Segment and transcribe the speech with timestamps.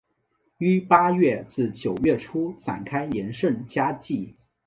[0.57, 4.35] 于八月至九月初展开连胜佳绩。